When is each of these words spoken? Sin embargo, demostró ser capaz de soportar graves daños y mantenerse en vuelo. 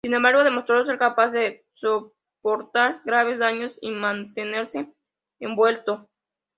Sin 0.03 0.15
embargo, 0.15 0.43
demostró 0.43 0.83
ser 0.83 0.97
capaz 0.97 1.29
de 1.29 1.63
soportar 1.75 3.03
graves 3.05 3.37
daños 3.37 3.77
y 3.81 3.91
mantenerse 3.91 4.91
en 5.39 5.55
vuelo. 5.55 6.09